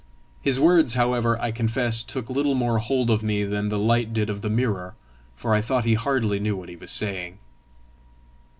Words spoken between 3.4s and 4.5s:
than the light did of the